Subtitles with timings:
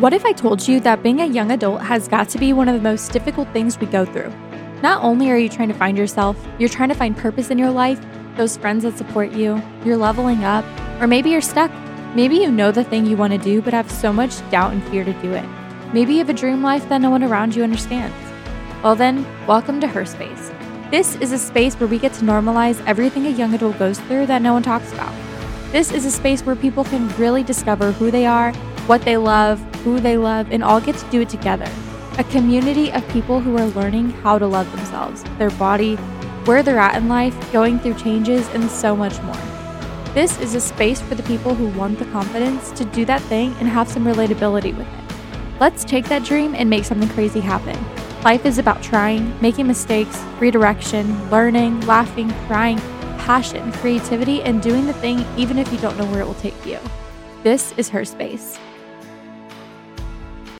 [0.00, 2.68] What if I told you that being a young adult has got to be one
[2.68, 4.32] of the most difficult things we go through?
[4.80, 7.72] Not only are you trying to find yourself, you're trying to find purpose in your
[7.72, 8.00] life,
[8.36, 10.64] those friends that support you, you're leveling up,
[11.00, 11.72] or maybe you're stuck.
[12.14, 14.84] Maybe you know the thing you want to do but have so much doubt and
[14.84, 15.44] fear to do it.
[15.92, 18.14] Maybe you have a dream life that no one around you understands.
[18.84, 20.52] Well, then, welcome to Her Space.
[20.92, 24.26] This is a space where we get to normalize everything a young adult goes through
[24.26, 25.12] that no one talks about.
[25.72, 28.54] This is a space where people can really discover who they are,
[28.88, 31.70] what they love, who they love, and all get to do it together.
[32.16, 35.96] A community of people who are learning how to love themselves, their body,
[36.46, 39.36] where they're at in life, going through changes, and so much more.
[40.14, 43.54] This is a space for the people who want the confidence to do that thing
[43.60, 45.60] and have some relatability with it.
[45.60, 47.78] Let's take that dream and make something crazy happen.
[48.24, 52.78] Life is about trying, making mistakes, redirection, learning, laughing, crying,
[53.18, 56.64] passion, creativity, and doing the thing even if you don't know where it will take
[56.64, 56.78] you.
[57.42, 58.58] This is her space.